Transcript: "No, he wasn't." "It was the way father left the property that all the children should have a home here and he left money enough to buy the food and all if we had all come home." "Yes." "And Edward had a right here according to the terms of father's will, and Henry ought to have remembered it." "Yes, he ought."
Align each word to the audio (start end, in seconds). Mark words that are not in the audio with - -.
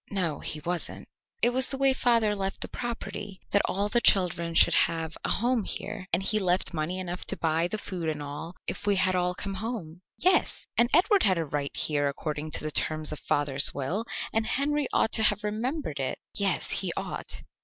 "No, 0.09 0.39
he 0.39 0.59
wasn't." 0.61 1.07
"It 1.43 1.51
was 1.51 1.69
the 1.69 1.77
way 1.77 1.93
father 1.93 2.33
left 2.33 2.61
the 2.61 2.67
property 2.67 3.39
that 3.51 3.61
all 3.65 3.87
the 3.87 4.01
children 4.01 4.55
should 4.55 4.73
have 4.73 5.15
a 5.23 5.29
home 5.29 5.63
here 5.63 6.07
and 6.11 6.23
he 6.23 6.39
left 6.39 6.73
money 6.73 6.97
enough 6.97 7.23
to 7.25 7.37
buy 7.37 7.67
the 7.67 7.77
food 7.77 8.09
and 8.09 8.19
all 8.19 8.55
if 8.65 8.87
we 8.87 8.95
had 8.95 9.13
all 9.13 9.35
come 9.35 9.53
home." 9.53 10.01
"Yes." 10.17 10.65
"And 10.75 10.89
Edward 10.91 11.21
had 11.21 11.37
a 11.37 11.45
right 11.45 11.77
here 11.77 12.09
according 12.09 12.49
to 12.53 12.63
the 12.63 12.71
terms 12.71 13.11
of 13.11 13.19
father's 13.19 13.75
will, 13.75 14.05
and 14.33 14.47
Henry 14.47 14.87
ought 14.91 15.11
to 15.11 15.21
have 15.21 15.43
remembered 15.43 15.99
it." 15.99 16.17
"Yes, 16.33 16.71
he 16.71 16.91
ought." 16.97 17.43